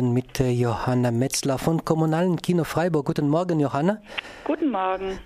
mit 0.00 0.38
Johanna 0.38 1.10
Metzler 1.10 1.58
von 1.58 1.84
Kommunalen 1.84 2.40
Kino 2.40 2.64
Freiburg. 2.64 3.04
Guten 3.04 3.28
Morgen, 3.28 3.60
Johanna. 3.60 4.00
Guten 4.42 4.70
Morgen. 4.70 5.18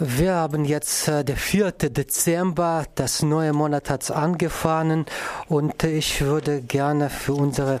Wir 0.00 0.34
haben 0.34 0.64
jetzt 0.64 1.06
äh, 1.06 1.24
der 1.24 1.36
4. 1.36 1.70
Dezember, 1.70 2.86
das 2.96 3.22
neue 3.22 3.52
Monat 3.52 3.88
hat 3.88 4.10
angefangen 4.10 5.06
und 5.46 5.84
ich 5.84 6.20
würde 6.20 6.62
gerne 6.62 7.10
für 7.10 7.34
unsere 7.34 7.78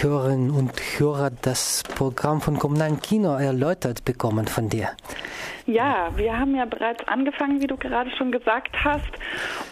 Hörerinnen 0.00 0.50
und 0.50 0.72
Hörer 0.98 1.30
das 1.42 1.82
Programm 1.82 2.40
von 2.40 2.58
Kommunalen 2.58 3.00
Kino 3.00 3.34
erläutert 3.36 4.04
bekommen 4.04 4.46
von 4.46 4.68
dir. 4.68 4.90
Ja, 5.66 6.10
wir 6.16 6.38
haben 6.38 6.54
ja 6.54 6.64
bereits 6.64 7.06
angefangen, 7.08 7.60
wie 7.60 7.66
du 7.66 7.76
gerade 7.76 8.10
schon 8.16 8.32
gesagt 8.32 8.74
hast. 8.84 9.10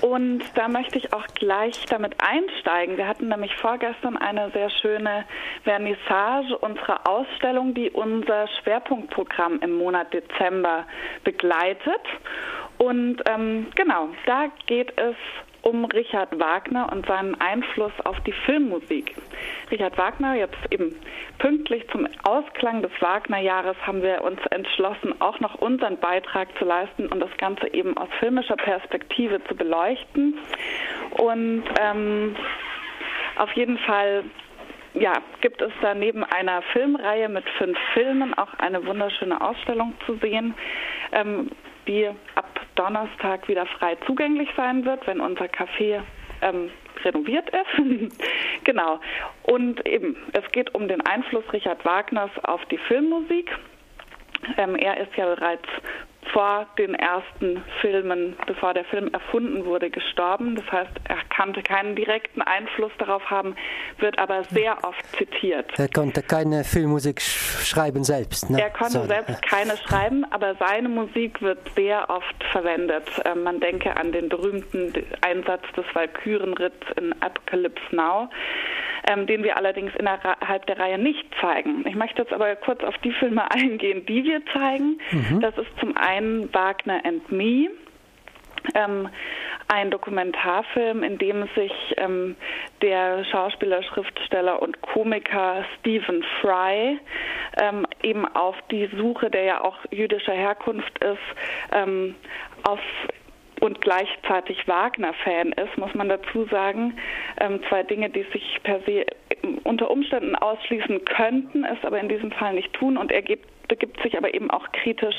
Und 0.03 0.43
da 0.55 0.69
möchte 0.69 0.99
ich 0.99 1.13
auch 1.13 1.27
gleich 1.35 1.85
damit 1.87 2.15
einsteigen. 2.19 2.97
Wir 2.97 3.09
hatten 3.09 3.29
nämlich 3.29 3.55
vorgestern 3.57 4.17
eine 4.17 4.51
sehr 4.51 4.71
schöne 4.71 5.25
Vernissage 5.65 6.57
unserer 6.59 7.09
Ausstellung, 7.09 7.75
die 7.75 7.91
unser 7.91 8.47
Schwerpunktprogramm 8.49 9.61
im 9.61 9.79
Monat 9.79 10.13
Dezember 10.13 10.85
begleitet. 11.25 12.03
Und 12.79 13.23
ähm, 13.27 13.69
genau, 13.75 14.09
da 14.27 14.49
geht 14.67 14.93
es 14.99 15.17
um 15.67 15.85
Richard 15.87 16.39
Wagner 16.39 16.93
und 16.93 17.07
seinen 17.07 17.35
Einfluss 17.41 17.93
auf 18.05 18.19
die 18.21 18.33
Filmmusik. 18.33 19.17
Richard 19.69 19.99
Wagner, 19.99 20.37
jetzt 20.37 20.57
eben 20.71 20.95
pünktlich 21.39 21.85
zum 21.91 22.07
Ausklang 22.23 22.83
des 22.83 22.93
Wagner-Jahres 23.01 23.77
haben 23.85 24.01
wir 24.01 24.23
uns 24.23 24.39
entschlossen, 24.51 25.21
auch 25.21 25.41
noch 25.41 25.57
unseren 25.57 25.99
Beitrag 25.99 26.57
zu 26.59 26.65
leisten 26.65 27.09
und 27.09 27.19
das 27.19 27.37
Ganze 27.39 27.75
eben 27.75 27.97
aus 27.97 28.09
filmischer 28.21 28.55
Perspektive 28.55 29.43
zu 29.49 29.57
beleuchten. 29.57 30.39
Und 31.19 31.65
ähm, 31.81 32.37
auf 33.37 33.51
jeden 33.53 33.79
Fall 33.79 34.23
ja, 34.95 35.15
gibt 35.41 35.61
es 35.61 35.73
da 35.83 35.95
neben 35.95 36.23
einer 36.23 36.63
Filmreihe 36.73 37.29
mit 37.29 37.45
fünf 37.59 37.77
Filmen 37.93 38.35
auch 38.35 38.55
eine 38.59 38.87
wunderschöne 38.87 39.41
Ausstellung 39.41 39.95
zu 40.07 40.15
sehen, 40.23 40.55
ähm, 41.11 41.51
die 41.89 42.09
ab 42.37 42.46
Donnerstag 42.77 43.49
wieder 43.49 43.67
frei 43.67 43.97
zugänglich 44.07 44.49
sein 44.57 44.85
wird, 44.85 45.07
wenn 45.07 45.21
unser 45.21 45.47
Café 45.47 46.03
ähm, 46.43 46.71
renoviert 47.05 47.51
ist. 47.51 48.13
genau. 48.65 49.01
Und 49.43 49.87
eben, 49.87 50.17
es 50.33 50.51
geht 50.53 50.75
um 50.75 50.89
den 50.89 51.01
Einfluss 51.03 51.45
Richard 51.53 51.85
Wagners 51.85 52.31
auf 52.45 52.65
die 52.67 52.79
Filmmusik. 52.79 53.51
Ähm, 54.57 54.77
er 54.77 54.99
ist 54.99 55.15
ja 55.17 55.35
bereits 55.35 55.69
vor 56.33 56.67
den 56.79 56.95
ersten 56.95 57.63
Filmen, 57.81 58.37
bevor 58.47 58.75
der 58.75 58.85
Film 58.85 59.09
erfunden 59.13 59.65
wurde, 59.65 59.91
gestorben. 59.91 60.57
Das 60.57 60.71
heißt, 60.71 60.93
er 61.05 61.19
konnte 61.35 61.63
keinen 61.63 61.97
direkten 61.97 62.43
Einfluss 62.43 62.93
darauf 62.99 63.29
haben, 63.31 63.55
wird 63.99 64.19
aber 64.19 64.45
sehr 64.45 64.77
oft 64.85 65.05
zitiert. 65.17 65.71
Er 65.79 65.89
konnte 65.89 66.23
keine 66.23 66.65
Filmmusik 66.65 67.21
schreiben 67.21 68.05
selbst. 68.05 68.51
Ne? 68.51 68.61
Er 68.61 68.71
konnte 68.71 69.01
so, 69.01 69.05
selbst 69.07 69.43
keine 69.43 69.77
schreiben, 69.77 70.25
aber 70.31 70.55
seine 70.57 70.89
Musik 70.89 71.41
wird 71.43 71.59
sehr 71.75 72.09
oft 72.09 72.45
verwendet. 72.53 73.05
Ähm, 73.25 73.43
man 73.43 73.61
denke 73.61 73.97
an 73.97 74.13
den 74.13 74.29
berühmten 74.29 74.93
Einsatz 75.23 75.63
des 75.77 75.85
Walkürenritts 75.95 76.87
in 76.97 77.15
Apocalypse 77.23 77.95
Now 77.95 78.29
ähm, 79.07 79.27
den 79.27 79.43
wir 79.43 79.57
allerdings 79.57 79.93
innerhalb 79.97 80.67
der 80.67 80.79
Reihe 80.79 80.99
nicht 80.99 81.25
zeigen. 81.41 81.87
Ich 81.87 81.95
möchte 81.95 82.23
jetzt 82.23 82.33
aber 82.33 82.55
kurz 82.57 82.83
auf 82.83 82.97
die 82.99 83.13
Filme 83.13 83.51
eingehen, 83.51 84.05
die 84.07 84.25
wir 84.25 84.45
zeigen. 84.53 84.99
Mhm. 85.11 85.41
Das 85.41 85.57
ist 85.59 85.71
zum 85.81 85.97
einen 85.97 86.53
Wagner 86.53 87.01
and 87.05 87.31
Me. 87.31 87.69
Ähm, 88.75 89.09
ein 89.69 89.91
Dokumentarfilm, 89.91 91.03
in 91.03 91.19
dem 91.19 91.49
sich 91.57 91.73
ähm, 91.97 92.37
der 92.83 93.25
Schauspieler, 93.25 93.83
Schriftsteller 93.83 94.63
und 94.63 94.81
Komiker 94.81 95.65
Stephen 95.79 96.25
Fry 96.41 96.99
ähm, 97.61 97.87
eben 98.03 98.27
auf 98.27 98.55
die 98.71 98.89
Suche, 98.97 99.31
der 99.31 99.43
ja 99.45 99.61
auch 99.65 99.77
jüdischer 99.91 100.35
Herkunft 100.35 101.03
ist, 101.03 101.19
ähm, 101.73 102.15
auf 102.63 102.81
und 103.61 103.81
gleichzeitig 103.81 104.67
Wagner-Fan 104.69 105.53
ist, 105.53 105.79
muss 105.79 105.95
man 105.95 106.09
dazu 106.09 106.45
sagen. 106.47 106.99
Ähm, 107.41 107.61
zwei 107.69 107.83
Dinge, 107.83 108.11
die 108.11 108.25
sich 108.33 108.59
per 108.63 108.81
se 108.81 109.07
ähm, 109.43 109.59
unter 109.65 109.91
Umständen 109.91 110.35
ausschließen 110.35 111.05
könnten, 111.05 111.65
es 111.65 111.83
aber 111.85 111.99
in 111.99 112.09
diesem 112.09 112.33
Fall 112.33 112.55
nicht 112.55 112.73
tun. 112.75 112.97
Und 112.97 113.13
er 113.13 113.23
gibt, 113.23 113.47
begibt 113.69 114.03
sich 114.03 114.17
aber 114.17 114.35
eben 114.35 114.51
auch 114.51 114.71
kritisch 114.73 115.17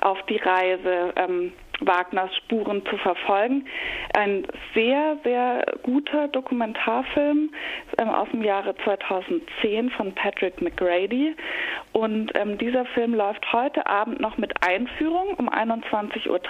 auf 0.00 0.18
die 0.26 0.36
Reise. 0.36 1.12
Ähm, 1.16 1.52
Wagners 1.80 2.34
Spuren 2.36 2.84
zu 2.86 2.96
verfolgen. 2.98 3.66
Ein 4.14 4.46
sehr, 4.74 5.16
sehr 5.24 5.64
guter 5.82 6.28
Dokumentarfilm 6.28 7.50
ähm, 7.98 8.08
aus 8.08 8.28
dem 8.30 8.42
Jahre 8.42 8.74
2010 8.84 9.90
von 9.90 10.14
Patrick 10.14 10.60
McGrady. 10.60 11.36
Und 11.92 12.32
ähm, 12.34 12.58
dieser 12.58 12.84
Film 12.86 13.14
läuft 13.14 13.52
heute 13.52 13.86
Abend 13.86 14.20
noch 14.20 14.38
mit 14.38 14.52
Einführung 14.66 15.34
um 15.34 15.48
21.30 15.48 16.28
Uhr 16.28 16.40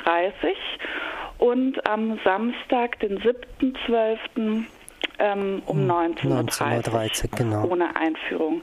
und 1.38 1.86
am 1.88 2.18
Samstag, 2.24 2.98
den 3.00 3.18
7.12., 3.18 4.64
ähm, 5.20 5.62
um 5.66 5.90
19.30 5.90 7.24
Uhr, 7.24 7.30
genau. 7.36 7.64
ohne 7.66 7.96
Einführung. 7.96 8.62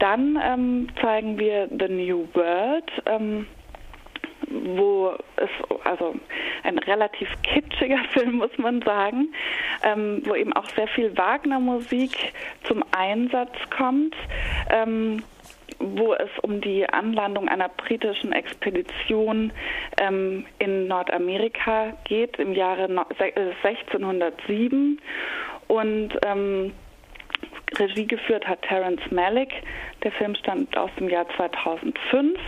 Dann 0.00 0.36
ähm, 0.42 0.88
zeigen 1.00 1.38
wir 1.38 1.68
The 1.68 1.88
New 1.88 2.26
World. 2.34 2.90
Ähm, 3.06 3.46
wo 4.52 5.14
es 5.36 5.50
also 5.84 6.14
ein 6.62 6.78
relativ 6.78 7.28
kitschiger 7.42 7.98
Film 8.12 8.36
muss 8.36 8.56
man 8.58 8.82
sagen, 8.82 9.28
ähm, 9.82 10.22
wo 10.24 10.34
eben 10.34 10.52
auch 10.52 10.68
sehr 10.70 10.88
viel 10.88 11.16
Wagner-Musik 11.16 12.32
zum 12.64 12.84
Einsatz 12.92 13.54
kommt. 13.76 14.14
Ähm, 14.70 15.22
wo 15.78 16.14
es 16.14 16.30
um 16.42 16.60
die 16.60 16.88
Anlandung 16.88 17.48
einer 17.48 17.68
britischen 17.68 18.32
Expedition 18.32 19.52
ähm, 19.98 20.46
in 20.58 20.88
Nordamerika 20.88 21.92
geht 22.04 22.38
im 22.38 22.52
Jahre 22.54 22.88
1607 23.62 24.98
äh, 24.98 25.72
und 25.72 26.10
ähm, 26.24 26.72
Regie 27.78 28.06
geführt 28.06 28.46
hat 28.46 28.62
Terence 28.62 29.00
Malick. 29.10 29.50
Der 30.02 30.12
Film 30.12 30.34
stammt 30.34 30.76
aus 30.76 30.90
dem 30.98 31.08
Jahr 31.08 31.26
2005 31.36 32.38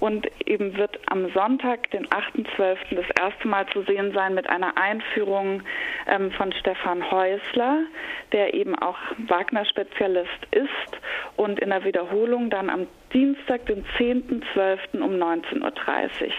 und 0.00 0.26
eben 0.46 0.76
wird 0.76 0.98
am 1.06 1.30
Sonntag, 1.32 1.90
den 1.90 2.06
8.12., 2.08 2.94
das 2.94 3.06
erste 3.18 3.48
Mal 3.48 3.66
zu 3.68 3.82
sehen 3.82 4.12
sein 4.12 4.34
mit 4.34 4.48
einer 4.48 4.76
Einführung 4.76 5.62
ähm, 6.06 6.30
von 6.32 6.52
Stefan 6.52 7.10
Häusler, 7.10 7.84
der 8.32 8.54
eben 8.54 8.74
auch 8.76 8.98
Wagner-Spezialist 9.26 10.46
ist 10.50 11.00
und 11.36 11.58
in 11.60 11.70
der 11.70 11.84
Wiederholung 11.84 12.50
dann 12.50 12.68
am 12.68 12.86
Dienstag, 13.12 13.66
den 13.66 13.84
10.12. 13.98 15.00
um 15.00 15.12
19.30 15.12 15.62
Uhr. 15.62 16.32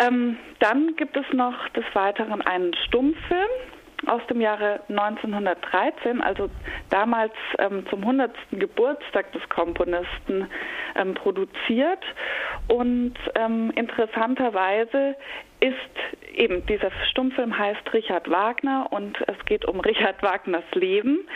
Ähm, 0.00 0.36
dann 0.60 0.94
gibt 0.96 1.16
es 1.16 1.26
noch 1.32 1.68
des 1.70 1.84
Weiteren 1.92 2.40
einen 2.42 2.74
Stummfilm 2.86 3.48
aus 4.06 4.22
dem 4.28 4.40
Jahre 4.40 4.80
1913, 4.88 6.20
also 6.20 6.48
damals 6.90 7.32
ähm, 7.58 7.84
zum 7.90 8.00
100. 8.00 8.30
Geburtstag 8.52 9.32
des 9.32 9.46
Komponisten 9.48 10.48
ähm, 10.94 11.14
produziert. 11.14 12.04
Und 12.68 13.14
ähm, 13.34 13.72
interessanterweise 13.74 15.16
ist 15.60 16.34
eben 16.34 16.64
dieser 16.66 16.90
Stummfilm 17.10 17.58
heißt 17.58 17.92
Richard 17.92 18.30
Wagner 18.30 18.86
und 18.90 19.18
es 19.26 19.44
geht 19.46 19.64
um 19.64 19.80
Richard 19.88 20.22
Wagners 20.22 20.64
Leben. 20.74 21.26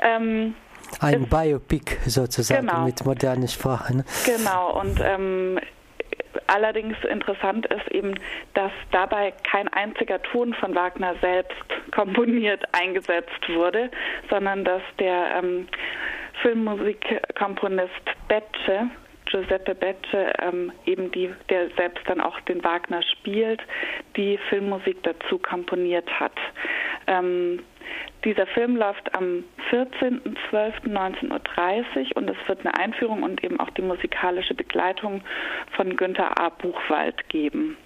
Ähm, 0.00 0.54
ein 1.00 1.26
Biopic 1.28 1.96
sozusagen 2.06 2.66
genau. 2.66 2.84
mit 2.84 3.04
moderner 3.04 3.48
Sprache. 3.48 3.96
Ne? 3.96 4.04
Genau, 4.26 4.78
und 4.80 5.00
ähm, 5.02 5.58
Allerdings 6.46 6.96
interessant 7.04 7.66
ist 7.66 7.88
eben, 7.90 8.14
dass 8.54 8.72
dabei 8.90 9.32
kein 9.50 9.68
einziger 9.68 10.22
Ton 10.22 10.54
von 10.54 10.74
Wagner 10.74 11.14
selbst 11.20 11.64
komponiert 11.92 12.64
eingesetzt 12.72 13.48
wurde, 13.48 13.90
sondern 14.30 14.64
dass 14.64 14.82
der 14.98 15.36
ähm, 15.42 15.68
Filmmusikkomponist 16.42 18.04
Becce 18.28 18.90
Giuseppe 19.34 19.74
Becce, 19.74 20.32
ähm, 20.42 20.72
eben 20.86 21.10
die, 21.10 21.28
der 21.48 21.68
selbst 21.76 22.08
dann 22.08 22.20
auch 22.20 22.38
den 22.42 22.62
Wagner 22.62 23.02
spielt, 23.02 23.60
die 24.16 24.38
Filmmusik 24.48 25.02
dazu 25.02 25.38
komponiert 25.38 26.08
hat. 26.20 26.38
Ähm, 27.06 27.60
dieser 28.24 28.46
Film 28.46 28.76
läuft 28.76 29.14
am 29.14 29.44
14.12.19.30 29.70 31.30
Uhr 31.30 32.16
und 32.16 32.30
es 32.30 32.36
wird 32.46 32.60
eine 32.60 32.74
Einführung 32.78 33.22
und 33.22 33.42
eben 33.44 33.58
auch 33.60 33.70
die 33.70 33.82
musikalische 33.82 34.54
Begleitung 34.54 35.22
von 35.76 35.96
Günter 35.96 36.40
A. 36.40 36.48
Buchwald 36.50 37.28
geben. 37.28 37.76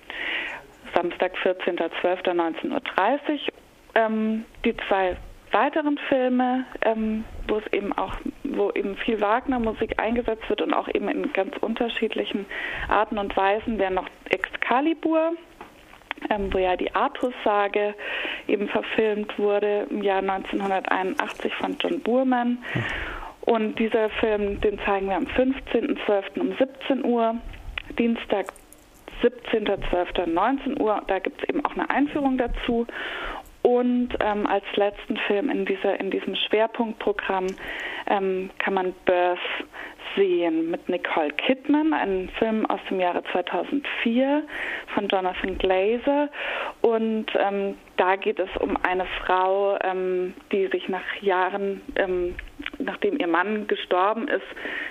Samstag, 0.94 1.32
14.12.19.30 1.44 2.70
Uhr. 2.72 3.38
Ähm, 3.94 4.44
die 4.64 4.76
zwei 4.88 5.16
weiteren 5.52 5.98
Filme, 6.08 6.64
ähm, 6.82 7.24
wo 7.46 7.56
es 7.56 7.66
eben 7.72 7.92
auch, 7.94 8.14
wo 8.44 8.70
eben 8.72 8.96
viel 8.96 9.20
Wagner-Musik 9.20 9.98
eingesetzt 10.00 10.48
wird 10.48 10.62
und 10.62 10.74
auch 10.74 10.88
eben 10.88 11.08
in 11.08 11.32
ganz 11.32 11.56
unterschiedlichen 11.58 12.46
Arten 12.88 13.18
und 13.18 13.36
Weisen, 13.36 13.78
wären 13.78 13.94
noch 13.94 14.08
Excalibur, 14.28 15.32
ähm, 16.30 16.52
wo 16.52 16.58
ja 16.58 16.76
die 16.76 16.94
Artus-Sage 16.94 17.94
eben 18.46 18.68
verfilmt 18.68 19.38
wurde 19.38 19.86
im 19.90 20.02
Jahr 20.02 20.18
1981 20.18 21.54
von 21.54 21.76
John 21.80 22.00
Burman. 22.00 22.58
Und 23.42 23.78
dieser 23.78 24.10
Film, 24.10 24.60
den 24.60 24.78
zeigen 24.80 25.08
wir 25.08 25.16
am 25.16 25.24
15.12. 25.24 26.38
um 26.38 26.54
17 26.56 27.04
Uhr, 27.04 27.36
Dienstag 27.98 28.46
17.12. 29.22 30.26
19 30.26 30.80
Uhr. 30.80 31.02
Da 31.06 31.18
gibt 31.18 31.42
es 31.42 31.48
eben 31.48 31.64
auch 31.64 31.72
eine 31.72 31.88
Einführung 31.90 32.38
dazu. 32.38 32.86
Und 33.62 34.10
ähm, 34.20 34.46
als 34.46 34.64
letzten 34.76 35.16
Film 35.26 35.50
in, 35.50 35.66
dieser, 35.66 35.98
in 35.98 36.10
diesem 36.10 36.36
Schwerpunktprogramm 36.36 37.46
ähm, 38.06 38.50
kann 38.58 38.74
man 38.74 38.94
Birth 39.04 39.38
sehen 40.16 40.70
mit 40.70 40.88
Nicole 40.88 41.30
Kidman, 41.30 41.92
ein 41.92 42.30
Film 42.38 42.66
aus 42.66 42.80
dem 42.88 43.00
Jahre 43.00 43.22
2004 43.32 44.42
von 44.94 45.08
Jonathan 45.08 45.58
Glazer. 45.58 46.28
Und 46.80 47.26
ähm, 47.38 47.76
da 47.96 48.16
geht 48.16 48.38
es 48.38 48.48
um 48.60 48.76
eine 48.82 49.06
Frau, 49.24 49.76
ähm, 49.82 50.34
die 50.52 50.68
sich 50.68 50.88
nach 50.88 51.02
Jahren, 51.20 51.80
ähm, 51.96 52.36
nachdem 52.78 53.18
ihr 53.18 53.26
Mann 53.26 53.66
gestorben 53.66 54.28
ist, 54.28 54.46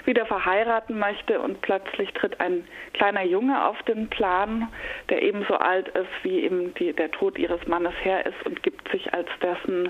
wieder 0.06 0.26
verheiraten 0.26 1.00
möchte 1.00 1.40
und 1.40 1.62
plötzlich 1.62 2.12
tritt 2.14 2.40
ein 2.40 2.66
kleiner 2.94 3.24
Junge 3.24 3.66
auf 3.66 3.82
den 3.84 4.10
Plan, 4.10 4.68
der 5.10 5.22
ebenso 5.22 5.56
alt 5.56 5.88
ist, 5.90 6.10
wie 6.24 6.42
eben 6.42 6.74
die, 6.76 6.94
der 6.94 7.12
Tod 7.12 7.38
ihres 7.38 7.66
Mannes 7.68 7.94
her 8.04 8.26
ist 8.26 8.46
und 8.46 8.62
gibt 8.64 8.90
sich 8.92 9.14
als 9.14 9.30
dessen 9.42 9.90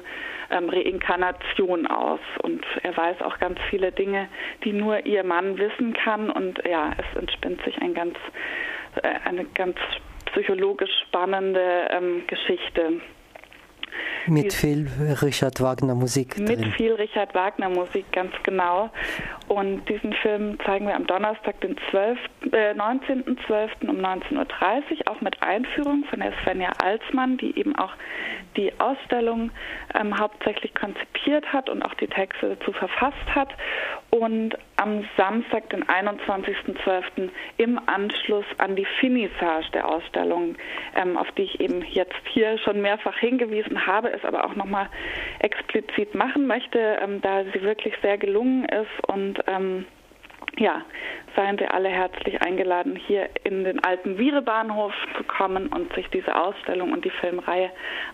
ähm, 0.52 0.69
Reinkarnation 0.69 1.88
aus. 1.88 2.19
Und 2.44 2.66
er 2.84 2.96
weiß 2.96 3.22
auch 3.22 3.40
ganz 3.40 3.60
viele 3.69 3.92
Dinge, 3.92 4.28
die 4.64 4.74
nur 4.74 5.06
ihr 5.07 5.24
Mann 5.24 5.57
wissen 5.57 5.94
kann. 5.94 6.30
Und 6.30 6.62
ja, 6.69 6.92
es 6.98 7.19
entspinnt 7.19 7.63
sich 7.63 7.77
ein 7.81 7.94
ganz, 7.94 8.15
äh, 9.01 9.09
eine 9.25 9.45
ganz 9.45 9.77
psychologisch 10.25 10.92
spannende 11.07 11.88
ähm, 11.92 12.24
Geschichte. 12.27 13.01
Mit 14.27 14.54
viel 14.54 14.89
Richard 15.21 15.62
Wagner 15.62 15.95
Musik. 15.95 16.38
Mit 16.38 16.59
drin. 16.59 16.71
viel 16.74 16.94
Richard 16.94 17.33
Wagner 17.33 17.69
Musik, 17.69 18.12
ganz 18.12 18.33
genau. 18.44 18.89
Und 19.48 19.88
diesen 19.88 20.12
Film 20.13 20.59
zeigen 20.65 20.88
wir 20.88 20.95
am 20.95 21.07
Donnerstag, 21.07 21.62
den 21.62 21.77
12, 21.89 22.19
äh, 22.51 22.74
19.12. 22.74 23.88
um 23.88 23.98
19.30 23.98 24.36
Uhr, 24.36 24.48
auch 25.06 25.21
mit 25.21 25.42
Einführung 25.42 26.04
von 26.09 26.19
der 26.19 26.33
Svenja 26.44 26.71
Alsmann, 26.83 27.38
die 27.38 27.57
eben 27.57 27.75
auch 27.77 27.94
die 28.57 28.74
Ausstellung 28.80 29.51
ähm, 29.94 30.19
hauptsächlich 30.19 30.75
konzipiert 30.75 31.45
hat 31.54 31.69
und 31.69 31.81
auch 31.83 31.94
die 31.94 32.07
Texte 32.07 32.57
dazu 32.57 32.74
verfasst 32.74 33.15
hat. 33.33 33.50
Und 34.18 34.58
am 34.78 35.08
Samstag, 35.16 35.69
den 35.69 35.84
21.12. 35.84 37.30
im 37.58 37.80
Anschluss 37.86 38.46
an 38.58 38.75
die 38.75 38.88
Finissage 39.00 39.69
der 39.74 39.88
Ausstellung, 39.88 40.56
ähm, 40.96 41.18
auf 41.18 41.28
die 41.38 41.44
ich 41.44 41.60
eben 41.60 41.84
jetzt 41.84 42.16
hier 42.34 42.58
schon 42.58 42.81
mehrfach 42.81 43.16
hingewiesen 43.18 43.86
habe, 43.86 44.12
es 44.12 44.24
aber 44.25 44.46
auch 44.46 44.56
nochmal 44.56 44.90
explizit 45.40 46.16
machen 46.16 46.48
möchte, 46.48 46.98
ähm, 47.02 47.22
da 47.22 47.44
sie 47.54 47.62
wirklich 47.62 47.94
sehr 48.02 48.18
gelungen 48.18 48.66
ist 48.66 49.08
und 49.08 49.40
ähm, 49.46 49.86
ja, 50.58 50.81
seien 51.36 51.58
Sie 51.60 51.68
alle 51.68 51.90
herzlich 51.90 52.42
eingeladen, 52.42 52.96
hier 52.96 53.30
in 53.44 53.64
den 53.64 53.84
alten 53.84 54.18
Virebahnhof 54.18 54.94
zu 55.16 55.24
kommen 55.24 55.68
und 55.68 55.94
sich 55.94 56.08
diese 56.10 56.36
Ausstellung 56.36 56.92
und 56.92 57.06
die 57.06 57.12
Filmreihe 57.22 57.69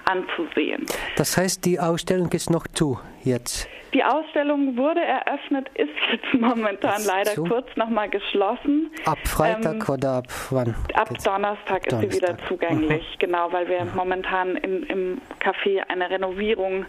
anzusehen. 0.05 0.85
Das 1.15 1.37
heißt, 1.37 1.63
die 1.63 1.79
Ausstellung 1.79 2.29
ist 2.31 2.49
noch 2.49 2.67
zu 2.67 2.99
jetzt? 3.23 3.69
Die 3.93 4.03
Ausstellung 4.03 4.75
wurde 4.75 5.01
eröffnet, 5.01 5.69
ist 5.75 5.91
jetzt 6.11 6.33
momentan 6.33 6.97
ist 6.97 7.07
leider 7.07 7.31
zu? 7.31 7.43
kurz 7.43 7.67
nochmal 7.75 8.09
geschlossen. 8.09 8.91
Ab 9.05 9.19
Freitag 9.25 9.87
ähm, 9.87 9.93
oder 9.93 10.11
ab 10.13 10.25
wann? 10.49 10.75
Ab 10.95 11.09
Donnerstag, 11.23 11.83
Donnerstag, 11.83 11.87
ist 11.87 12.11
sie 12.11 12.21
wieder 12.21 12.37
zugänglich, 12.47 13.03
mhm. 13.03 13.19
genau, 13.19 13.51
weil 13.51 13.67
wir 13.67 13.85
mhm. 13.85 13.95
momentan 13.95 14.55
in, 14.57 14.83
im 14.83 15.21
Café 15.39 15.83
eine 15.87 16.09
Renovierung 16.09 16.85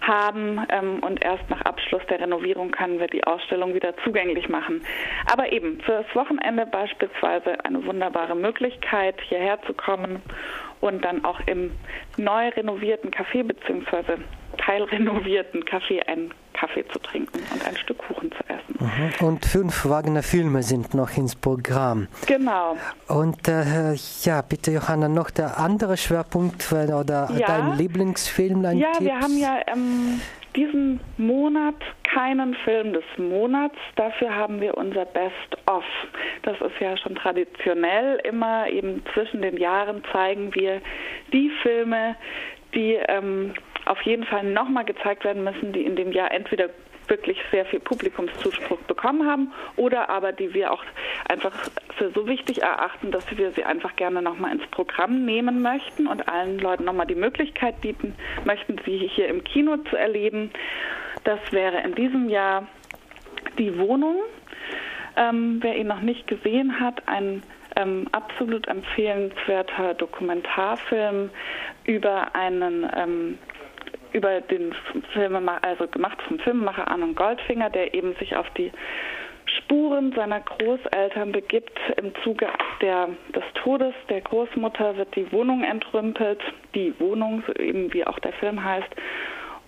haben 0.00 0.66
ähm, 0.70 1.00
und 1.00 1.22
erst 1.22 1.48
nach 1.50 1.60
Abschluss 1.62 2.02
der 2.08 2.20
Renovierung 2.20 2.70
können 2.72 2.98
wir 2.98 3.06
die 3.06 3.24
Ausstellung 3.24 3.74
wieder 3.74 3.94
zugänglich 4.04 4.48
machen. 4.48 4.82
Aber 5.30 5.52
eben 5.52 5.80
fürs 5.82 6.06
Wochenende 6.14 6.66
beispielsweise 6.66 7.64
eine 7.64 7.84
wunderbare 7.84 8.34
Möglichkeit, 8.34 9.16
hierher 9.28 9.60
zu 9.62 9.74
kommen 9.74 10.22
und 10.80 11.04
dann 11.04 11.24
auch 11.24 11.40
im 11.46 11.72
neu 12.16 12.48
renovierten 12.48 13.10
Café 13.10 13.44
bzw. 13.44 14.16
teilrenovierten 14.58 15.64
Café 15.64 16.02
einen 16.06 16.32
Kaffee 16.52 16.86
zu 16.88 16.98
trinken 16.98 17.38
und 17.52 17.66
ein 17.66 17.76
Stück 17.76 17.98
Kuchen 17.98 18.30
zu 18.32 18.38
essen. 18.48 18.76
Mhm. 18.78 19.26
Und 19.26 19.46
fünf 19.46 19.88
Wagner 19.88 20.22
Filme 20.22 20.62
sind 20.62 20.94
noch 20.94 21.16
ins 21.16 21.34
Programm. 21.34 22.08
Genau. 22.26 22.76
Und 23.08 23.48
äh, 23.48 23.94
ja, 24.22 24.42
bitte 24.42 24.72
Johanna, 24.72 25.08
noch 25.08 25.30
der 25.30 25.58
andere 25.58 25.96
Schwerpunkt 25.96 26.70
oder 26.72 27.30
ja. 27.36 27.46
dein 27.46 27.78
Lieblingsfilm? 27.78 28.64
Ein 28.64 28.78
ja, 28.78 28.92
Tipps? 28.92 29.04
wir 29.04 29.18
haben 29.18 29.38
ja 29.38 29.60
ähm, 29.68 30.20
diesen 30.56 31.00
Monat 31.16 31.76
keinen 32.02 32.54
Film 32.54 32.92
des 32.92 33.04
Monats. 33.16 33.76
Dafür 33.96 34.34
haben 34.34 34.60
wir 34.60 34.76
unser 34.76 35.04
Best-of. 35.04 35.84
Das 36.42 36.60
ist 36.60 36.80
ja 36.80 36.96
schon 36.96 37.14
traditionell 37.14 38.20
immer 38.24 38.68
eben 38.68 39.02
zwischen 39.14 39.42
den 39.42 39.56
Jahren 39.56 40.02
zeigen 40.12 40.54
wir 40.54 40.80
die 41.32 41.50
Filme, 41.62 42.16
die 42.74 42.98
ähm, 43.08 43.54
auf 43.86 44.00
jeden 44.02 44.24
Fall 44.24 44.44
nochmal 44.44 44.84
gezeigt 44.84 45.24
werden 45.24 45.44
müssen, 45.44 45.72
die 45.72 45.82
in 45.82 45.96
dem 45.96 46.12
Jahr 46.12 46.32
entweder 46.32 46.68
wirklich 47.10 47.38
sehr 47.50 47.66
viel 47.66 47.80
Publikumszuspruch 47.80 48.78
bekommen 48.82 49.28
haben 49.28 49.52
oder 49.76 50.08
aber 50.08 50.32
die 50.32 50.54
wir 50.54 50.72
auch 50.72 50.82
einfach 51.28 51.52
für 51.98 52.10
so 52.12 52.26
wichtig 52.26 52.62
erachten, 52.62 53.10
dass 53.10 53.24
wir 53.36 53.50
sie 53.50 53.64
einfach 53.64 53.96
gerne 53.96 54.22
nochmal 54.22 54.52
ins 54.52 54.66
Programm 54.68 55.24
nehmen 55.24 55.60
möchten 55.60 56.06
und 56.06 56.28
allen 56.28 56.58
Leuten 56.58 56.84
nochmal 56.84 57.06
die 57.06 57.14
Möglichkeit 57.14 57.80
bieten 57.80 58.14
möchten, 58.44 58.80
sie 58.86 58.96
hier 58.96 59.28
im 59.28 59.44
Kino 59.44 59.76
zu 59.76 59.96
erleben. 59.96 60.50
Das 61.24 61.40
wäre 61.50 61.82
in 61.82 61.94
diesem 61.94 62.28
Jahr 62.30 62.66
die 63.58 63.76
Wohnung. 63.78 64.16
Ähm, 65.16 65.58
wer 65.60 65.76
ihn 65.76 65.88
noch 65.88 66.00
nicht 66.00 66.26
gesehen 66.26 66.80
hat, 66.80 67.06
ein 67.06 67.42
ähm, 67.76 68.06
absolut 68.12 68.68
empfehlenswerter 68.68 69.94
Dokumentarfilm 69.94 71.30
über 71.84 72.34
einen 72.34 72.88
ähm, 72.96 73.38
über 74.12 74.40
den 74.40 74.74
Filmemacher, 75.12 75.64
also 75.64 75.86
gemacht 75.86 76.20
vom 76.28 76.38
Filmemacher 76.38 76.88
Arnon 76.88 77.14
Goldfinger, 77.14 77.70
der 77.70 77.94
eben 77.94 78.14
sich 78.16 78.36
auf 78.36 78.48
die 78.50 78.72
Spuren 79.58 80.12
seiner 80.12 80.40
Großeltern 80.40 81.32
begibt. 81.32 81.78
Im 81.96 82.12
Zuge 82.22 82.48
der, 82.80 83.08
des 83.34 83.44
Todes 83.62 83.94
der 84.08 84.20
Großmutter 84.20 84.96
wird 84.96 85.14
die 85.16 85.30
Wohnung 85.32 85.64
entrümpelt, 85.64 86.40
die 86.74 86.98
Wohnung, 87.00 87.42
so 87.46 87.52
eben 87.54 87.92
wie 87.92 88.06
auch 88.06 88.18
der 88.20 88.32
Film 88.34 88.62
heißt. 88.62 88.88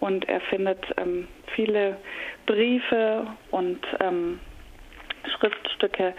Und 0.00 0.28
er 0.28 0.40
findet 0.40 0.84
ähm, 0.96 1.28
viele 1.54 1.96
Briefe 2.46 3.26
und 3.50 3.80
ähm, 4.00 4.40
Schriftstücke 5.30 6.14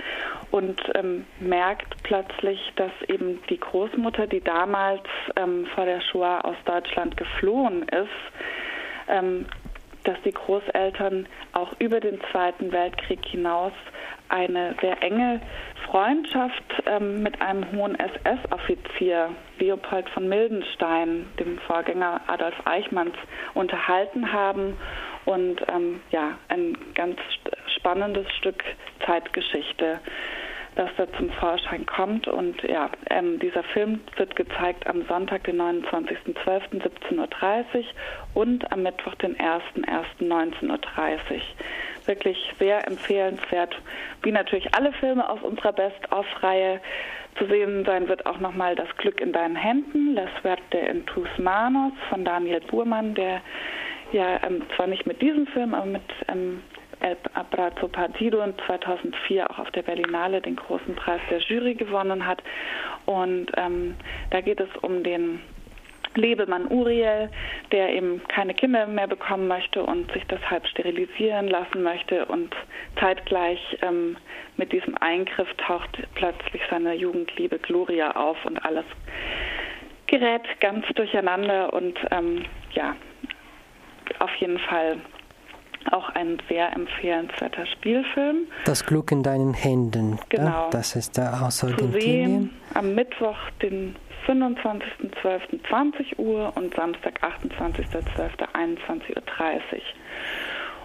und 0.52 0.82
ähm, 0.96 1.26
merkt 1.40 2.04
plötzlich, 2.04 2.60
dass 2.76 2.92
eben 3.08 3.42
die 3.50 3.60
Großmutter, 3.60 4.28
die 4.28 4.42
damals 4.42 5.04
ähm, 5.36 5.66
vor 5.74 5.86
der 5.86 6.02
Shoah 6.02 6.44
aus 6.44 6.56
Deutschland 6.66 7.18
geflohen 7.18 7.84
ist, 7.84 8.10
ähm, 9.08 9.46
dass 10.04 10.18
die 10.26 10.32
Großeltern 10.32 11.28
auch 11.54 11.74
über 11.80 12.00
den 12.00 12.20
Zweiten 12.32 12.72
Weltkrieg 12.72 13.26
hinaus 13.26 13.72
eine 14.30 14.76
sehr 14.82 15.02
enge 15.02 15.42
Freundschaft 15.86 16.64
ähm, 16.86 17.22
mit 17.24 17.42
einem 17.42 17.72
hohen 17.72 17.98
SS-Offizier, 18.00 19.30
Leopold 19.60 20.10
von 20.10 20.28
Mildenstein, 20.28 21.28
dem 21.40 21.60
Vorgänger 21.60 22.22
Adolf 22.28 22.56
Eichmanns, 22.66 23.16
unterhalten 23.54 24.32
haben. 24.32 24.78
Und 25.26 25.62
ähm, 25.68 26.02
ja, 26.12 26.38
ein 26.50 26.78
ganz 26.96 27.18
spannendes 27.84 28.26
Stück 28.38 28.64
Zeitgeschichte, 29.06 30.00
das 30.76 30.90
da 30.96 31.12
zum 31.18 31.30
Vorschein 31.32 31.86
kommt. 31.86 32.30
Und 32.30 32.64
ja, 32.64 32.90
ähm, 33.10 33.40
dieser 33.40 33.64
Film 33.64 34.00
wird 34.16 34.36
gezeigt 34.38 34.88
am 34.88 35.06
Sonntag, 35.06 35.44
den 35.44 35.62
29.12., 35.62 36.82
17.30 36.82 37.76
Uhr 37.76 37.84
und 38.34 38.72
am 38.72 38.84
Mittwoch, 38.84 39.16
den 39.16 39.36
1.1.19.30 39.36 40.70
Uhr. 40.70 41.42
Wirklich 42.06 42.38
sehr 42.58 42.88
empfehlenswert, 42.88 43.76
wie 44.24 44.32
natürlich 44.32 44.74
alle 44.74 44.94
Filme 44.94 45.30
aus 45.30 45.42
unserer 45.42 45.74
Best-of-Reihe. 45.74 46.80
Zu 47.38 47.48
sehen 47.48 47.84
sein 47.86 48.08
wird 48.08 48.26
auch 48.26 48.40
nochmal 48.40 48.76
Das 48.76 48.96
Glück 48.98 49.20
in 49.20 49.34
deinen 49.34 49.56
Händen, 49.56 50.14
La 50.14 50.28
Suerte 50.42 50.78
in 50.78 51.06
tus 51.06 51.28
manos 51.38 51.94
von 52.10 52.24
Daniel 52.24 52.62
Burmann, 52.62 53.14
der 53.16 53.42
ja 54.12 54.40
ähm, 54.44 54.62
zwar 54.76 54.88
nicht 54.88 55.06
mit 55.06 55.22
diesem 55.22 55.48
Film, 55.48 55.74
aber 55.74 55.88
mit 55.88 56.04
ähm, 56.28 56.62
El 57.04 57.18
Abrazo 57.34 57.90
Partido 57.90 58.42
2004 58.66 59.52
auch 59.52 59.60
auf 59.60 59.72
der 59.72 59.82
Berlinale 59.84 60.42
den 60.42 60.56
großen 60.56 60.96
Preis 60.96 61.22
der 61.30 61.40
Jury 61.40 61.76
gewonnen 61.76 62.26
hat. 62.26 62.42
Und 63.06 63.48
ähm, 63.58 63.96
da 64.32 64.40
geht 64.40 64.62
es 64.62 64.70
um 64.82 65.04
den 65.04 65.42
Lebemann 66.16 66.68
Uriel, 66.68 67.30
der 67.72 67.90
eben 67.94 68.22
keine 68.30 68.54
Kinder 68.54 68.88
mehr 68.88 69.08
bekommen 69.08 69.48
möchte 69.48 69.84
und 69.84 70.12
sich 70.14 70.24
deshalb 70.28 70.66
sterilisieren 70.68 71.48
lassen 71.48 71.84
möchte 71.84 72.26
und 72.26 72.56
zeitgleich 73.00 73.60
ähm, 73.82 74.16
mit 74.56 74.72
diesem 74.72 74.96
Eingriff 75.00 75.50
taucht 75.58 75.98
plötzlich 76.16 76.62
seine 76.70 76.94
Jugendliebe 76.94 77.60
Gloria 77.60 78.12
auf 78.12 78.38
und 78.46 78.64
alles 78.64 78.86
gerät 80.08 80.44
ganz 80.60 80.86
durcheinander 80.96 81.74
und 81.74 82.00
ähm, 82.12 82.46
ja, 82.74 82.96
auf 84.20 84.34
jeden 84.36 84.60
Fall 84.60 84.98
Auch 85.92 86.10
ein 86.10 86.38
sehr 86.50 86.74
empfehlenswerter 86.74 87.66
Spielfilm. 87.66 88.48
Das 88.66 88.86
Glück 88.86 89.12
in 89.12 89.24
deinen 89.24 89.54
Händen. 89.54 90.20
Genau. 90.30 90.46
Ja, 90.46 90.70
das 90.72 90.96
ist 90.96 91.18
der 91.18 91.42
aus 91.42 91.64
Argentinien. 91.64 92.52
am 92.74 92.96
Mittwoch, 92.96 93.38
den 93.62 93.96
25.12.20 94.28 96.18
Uhr 96.18 96.52
und 96.56 96.74
Samstag, 96.76 97.20
28.12.21.30 97.22 99.16
Uhr. 99.16 99.22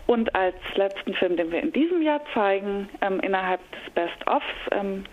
Und 0.06 0.34
als 0.34 0.56
letzten 0.74 1.14
Film, 1.14 1.36
den 1.36 1.52
wir 1.52 1.62
in 1.62 1.72
diesem 1.72 2.00
Jahr 2.02 2.22
zeigen, 2.32 2.88
ähm, 3.02 3.20
innerhalb 3.20 3.60
des 3.72 3.92
Best-ofs, 3.94 4.44
ähm, 4.72 5.04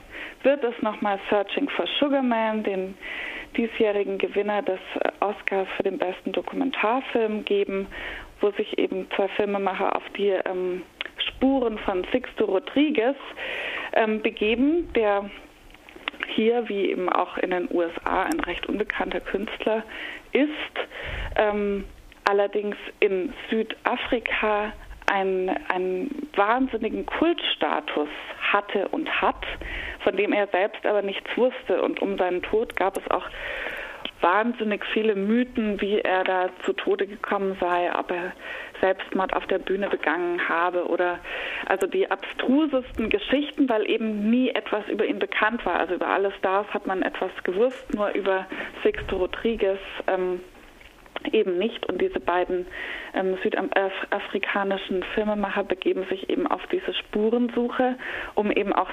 wird 0.44 0.64
es 0.64 0.82
nochmal 0.82 1.20
Searching 1.30 1.68
for 1.70 1.86
Sugar 2.00 2.24
Man, 2.24 2.64
den 2.64 2.96
diesjährigen 3.58 4.18
Gewinner 4.18 4.62
des 4.62 4.80
äh, 5.02 5.12
Oscars 5.20 5.68
für 5.76 5.84
den 5.84 5.98
besten 5.98 6.32
Dokumentarfilm 6.32 7.44
geben, 7.44 7.88
wo 8.42 8.52
sich 8.52 8.78
eben 8.78 9.08
zwei 9.16 9.28
Filmemacher 9.30 9.96
auf 9.96 10.04
die 10.18 10.30
ähm, 10.30 10.84
Spuren 11.18 11.78
von 11.80 12.06
Sixto 12.12 12.46
Rodriguez 12.46 13.18
ähm, 13.94 14.22
begeben, 14.22 14.92
der 14.94 15.30
hier, 16.28 16.68
wie 16.68 16.90
eben 16.90 17.10
auch 17.10 17.38
in 17.38 17.52
den 17.52 17.68
USA, 17.72 18.24
ein 18.24 18.40
recht 18.42 18.68
unbekannter 18.68 19.20
Künstler 19.20 19.84
ist, 20.32 20.50
ähm, 21.38 21.86
allerdings 22.26 22.76
in 23.00 23.34
Südafrika 23.50 24.74
einen, 25.08 25.50
einen 25.70 26.28
wahnsinnigen 26.36 27.06
Kultstatus 27.06 28.10
hatte 28.52 28.88
und 28.90 29.10
hat, 29.22 29.46
von 30.04 30.18
dem 30.18 30.34
er 30.34 30.48
selbst 30.48 30.86
aber 30.86 31.02
nichts 31.02 31.30
wusste. 31.38 31.82
Und 31.82 32.02
um 32.02 32.18
seinen 32.18 32.42
Tod 32.42 32.76
gab 32.76 32.98
es 32.98 33.10
auch 33.12 33.26
wahnsinnig 34.26 34.84
viele 34.92 35.14
Mythen, 35.14 35.80
wie 35.82 36.00
er 36.00 36.24
da 36.24 36.50
zu 36.66 36.74
Tode 36.74 37.06
gekommen 37.06 37.56
sei, 37.60 37.92
ob 37.96 38.10
er 38.10 38.34
Selbstmord 38.82 39.34
auf 39.36 39.46
der 39.46 39.60
Bühne 39.60 39.88
begangen 39.88 40.50
habe 40.50 40.88
oder 40.88 41.20
also 41.68 41.86
die 41.86 42.10
abstrusesten 42.10 43.12
Geschichten, 43.12 43.70
weil 43.70 43.88
eben 43.88 44.32
nie 44.32 44.50
etwas 44.50 44.88
über 44.88 45.06
ihn 45.06 45.20
bekannt 45.20 45.64
war. 45.64 45.80
Also 45.80 45.94
über 45.94 46.08
alle 46.08 46.32
Stars 46.40 46.66
hat 46.74 46.88
man 46.88 47.04
etwas 47.04 47.30
gewusst, 47.44 47.94
nur 47.94 48.10
über 48.16 48.48
Sixto 48.82 49.18
Rodriguez 49.18 49.80
ähm, 50.08 50.42
eben 51.32 51.58
nicht. 51.58 51.86
Und 51.88 52.02
diese 52.02 52.20
beiden 52.20 52.66
ähm, 53.14 53.38
südafrikanischen 53.44 55.04
Filmemacher 55.14 55.64
begeben 55.64 56.06
sich 56.10 56.30
eben 56.30 56.48
auf 56.48 56.62
diese 56.72 56.94
Spurensuche, 56.94 57.96
um 58.36 58.52
eben 58.52 58.74
auch 58.74 58.90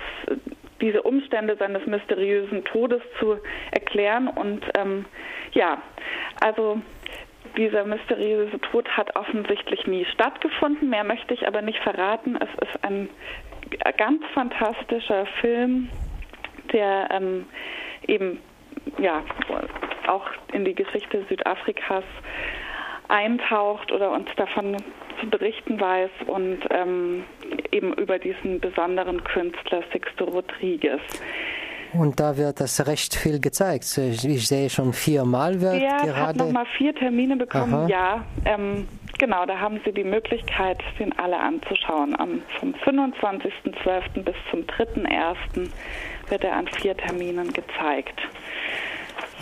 diese 0.81 1.03
Umstände 1.03 1.57
seines 1.57 1.87
mysteriösen 1.87 2.65
Todes 2.65 3.03
zu 3.19 3.39
erklären. 3.71 4.29
Und 4.29 4.65
ähm, 4.77 5.05
ja, 5.53 5.83
also 6.41 6.81
dieser 7.57 7.85
mysteriöse 7.85 8.59
Tod 8.61 8.89
hat 8.89 9.15
offensichtlich 9.17 9.87
nie 9.87 10.05
stattgefunden. 10.07 10.89
Mehr 10.91 11.05
möchte 11.05 11.35
ich 11.35 11.47
aber 11.47 11.63
nicht 11.63 11.79
verraten. 11.81 12.37
Es 12.37 12.69
ist 12.69 12.85
ein 12.85 13.09
ganz 13.97 14.23
fantastischer 14.35 15.27
Film, 15.41 15.89
der 16.73 17.09
ähm, 17.11 17.47
eben 18.07 18.41
ja 18.99 19.23
auch 20.09 20.27
in 20.53 20.65
die 20.65 20.75
Geschichte 20.75 21.25
Südafrikas 21.29 22.05
eintaucht 23.09 23.93
oder 23.93 24.11
uns 24.11 24.29
davon 24.37 24.77
zu 25.21 25.29
berichten 25.29 25.79
weiß 25.79 26.11
und 26.27 26.61
ähm, 26.71 27.25
eben 27.71 27.93
über 27.95 28.19
diesen 28.19 28.61
besonderen 28.61 29.23
Künstler 29.25 29.83
Sixto 29.93 30.25
Rodriguez. 30.25 31.01
Und 31.93 32.21
da 32.21 32.37
wird 32.39 32.61
das 32.61 32.87
recht 32.87 33.15
viel 33.15 33.39
gezeigt. 33.39 33.85
Ich, 33.99 34.49
sehe 34.49 34.71
schon 34.71 34.95
viermal 34.95 35.61
wird 35.61 35.75
Der 35.75 35.89
gerade. 35.99 36.15
hat 36.15 36.37
nochmal 36.37 36.65
vier 36.79 36.95
Termine 36.95 37.37
bekommen, 37.37 37.75
Aha. 37.75 37.87
ja. 37.87 38.25
Ähm, 38.47 38.89
genau, 39.19 39.45
da 39.45 39.59
haben 39.59 39.79
Sie 39.85 39.93
die 39.93 40.05
Möglichkeit, 40.05 40.79
den 40.99 41.17
alle 41.19 41.39
anzuschauen. 41.39 42.19
Am, 42.19 42.41
vom 42.59 42.75
25.12. 42.87 44.23
bis 44.23 44.35
zum 44.51 44.61
3.1. 44.61 45.69
wird 46.31 46.45
er 46.45 46.57
an 46.57 46.67
vier 46.69 46.97
Terminen 46.97 47.53
gezeigt. 47.53 48.19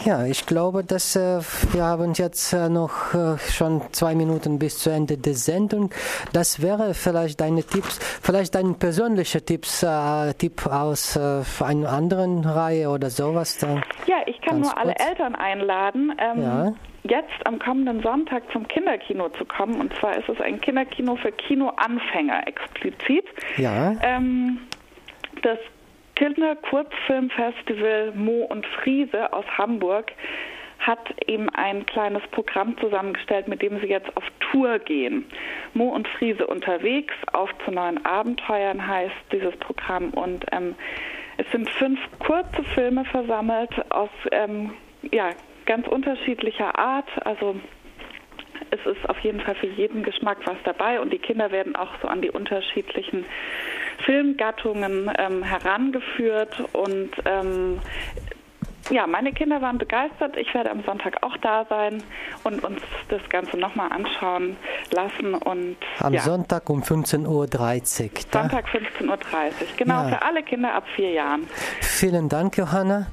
Ja, 0.05 0.25
ich 0.25 0.47
glaube, 0.47 0.83
dass 0.83 1.15
äh, 1.15 1.41
wir 1.73 1.85
haben 1.85 2.15
jetzt 2.15 2.53
äh, 2.55 2.69
noch 2.71 3.13
äh, 3.13 3.37
schon 3.39 3.83
zwei 3.93 4.15
Minuten 4.15 4.59
bis 4.59 4.79
zu 4.79 4.89
Ende 4.91 5.19
der 5.19 5.35
Sendung. 5.35 5.91
Das 6.33 6.63
wäre 6.63 6.95
vielleicht 6.95 7.41
deine 7.41 7.63
Tipps, 7.63 7.99
vielleicht 8.23 8.55
dein 8.55 8.77
persönlicher 8.79 9.45
Tipps, 9.45 9.83
äh, 9.83 10.33
Tipp 10.35 10.67
aus 10.67 11.17
äh, 11.17 11.43
einer 11.63 11.91
anderen 11.91 12.45
Reihe 12.47 12.89
oder 12.89 13.11
sowas. 13.11 13.59
Dann. 13.59 13.83
Ja, 14.07 14.17
ich 14.27 14.41
kann 14.41 14.61
nur 14.61 14.77
alle 14.79 14.95
kurz. 14.95 15.09
Eltern 15.11 15.35
einladen, 15.35 16.13
ähm, 16.19 16.43
Ja. 16.43 16.73
jetzt 17.03 17.45
am 17.47 17.59
kommenden 17.59 18.03
Sonntag 18.03 18.43
zum 18.53 18.67
Kinderkino 18.69 19.29
zu 19.31 19.45
kommen. 19.45 19.81
Und 19.81 19.93
zwar 19.99 20.17
ist 20.17 20.29
es 20.31 20.41
ein 20.41 20.61
Kinderkino 20.63 21.17
für 21.17 21.33
Kinoanfänger 21.33 22.47
explizit. 22.49 23.25
Ja, 23.59 23.93
Ähm, 24.03 24.61
das 25.43 25.59
Kinderkurzfilmfestival 26.21 28.13
Mo 28.15 28.45
und 28.45 28.67
Friese 28.67 29.33
aus 29.33 29.47
Hamburg 29.57 30.13
hat 30.79 31.15
eben 31.27 31.49
ein 31.49 31.87
kleines 31.87 32.21
Programm 32.31 32.77
zusammengestellt, 32.77 33.49
mit 33.49 33.63
dem 33.63 33.81
sie 33.81 33.87
jetzt 33.87 34.15
auf 34.19 34.25
Tour 34.41 34.79
gehen. 34.81 35.25
Mo 35.73 35.89
und 35.89 36.07
Friese 36.09 36.47
unterwegs, 36.47 37.15
auf 37.33 37.49
zu 37.65 37.71
neuen 37.71 38.05
Abenteuern 38.05 38.87
heißt 38.87 39.15
dieses 39.33 39.57
Programm. 39.57 40.11
Und 40.11 40.45
ähm, 40.53 40.75
es 41.39 41.51
sind 41.53 41.71
fünf 41.71 41.99
kurze 42.19 42.65
Filme 42.75 43.07
versammelt 43.07 43.73
aus 43.91 44.11
ähm, 44.31 44.75
ja, 45.11 45.31
ganz 45.65 45.89
unterschiedlicher 45.89 46.79
Art. 46.79 47.09
Also 47.25 47.57
es 48.71 48.85
ist 48.85 49.09
auf 49.09 49.19
jeden 49.21 49.41
Fall 49.41 49.55
für 49.55 49.69
jeden 49.69 50.03
Geschmack 50.03 50.39
was 50.45 50.59
dabei 50.65 51.01
und 51.01 51.15
die 51.15 51.19
Kinder 51.19 51.51
werden 51.51 51.77
auch 51.77 51.93
so 52.03 52.09
an 52.09 52.21
die 52.21 52.31
unterschiedlichen 52.31 53.25
Filmgattungen 54.05 55.11
ähm, 55.19 55.43
herangeführt 55.43 56.61
und 56.73 57.11
ähm, 57.25 57.81
ja, 58.91 59.07
meine 59.07 59.33
Kinder 59.33 59.61
waren 59.63 59.79
begeistert. 59.79 60.37
Ich 60.37 60.53
werde 60.53 60.71
am 60.71 60.83
Sonntag 60.83 61.23
auch 61.23 61.37
da 61.37 61.65
sein 61.69 62.03
und 62.43 62.65
uns 62.65 62.81
das 63.09 63.21
Ganze 63.29 63.57
nochmal 63.57 63.93
anschauen 63.93 64.57
lassen. 64.91 65.35
Und 65.35 65.77
am 66.01 66.13
ja, 66.13 66.21
Sonntag 66.23 66.69
um 66.69 66.83
15.30 66.83 67.27
Uhr. 67.29 67.47
Sonntag 68.33 68.67
15.30 68.67 69.07
Uhr. 69.09 69.19
Genau, 69.77 70.03
Ja. 70.03 70.09
für 70.09 70.23
alle 70.23 70.43
Kinder 70.43 70.75
ab 70.75 70.85
vier 70.97 71.13
Jahren. 71.13 71.47
Vielen 71.81 72.29
Dank, 72.29 72.57
Johanna. 72.57 73.07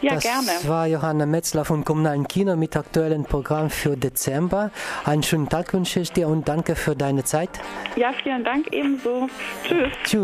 Ja, 0.00 0.14
das 0.14 0.24
gerne. 0.24 0.48
war 0.66 0.86
Johanna 0.86 1.26
Metzler 1.26 1.64
vom 1.64 1.84
Kommunalen 1.84 2.26
Kino 2.26 2.56
mit 2.56 2.76
aktuellem 2.76 3.24
Programm 3.24 3.70
für 3.70 3.96
Dezember. 3.96 4.70
Einen 5.04 5.22
schönen 5.22 5.48
Tag 5.48 5.72
wünsche 5.74 6.00
ich 6.00 6.10
dir 6.12 6.26
und 6.26 6.48
danke 6.48 6.74
für 6.74 6.96
deine 6.96 7.22
Zeit. 7.22 7.50
Ja, 7.94 8.12
vielen 8.22 8.42
Dank 8.42 8.72
ebenso. 8.72 9.28
Tschüss. 9.64 9.92
Tschüss. 10.02 10.18